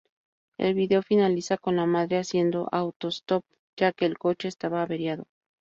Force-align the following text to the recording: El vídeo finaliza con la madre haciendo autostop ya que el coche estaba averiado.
El 0.57 0.73
vídeo 0.73 1.03
finaliza 1.03 1.57
con 1.57 1.75
la 1.75 1.85
madre 1.85 2.17
haciendo 2.17 2.67
autostop 2.71 3.43
ya 3.77 3.93
que 3.93 4.07
el 4.07 4.17
coche 4.17 4.47
estaba 4.47 4.81
averiado. 4.81 5.27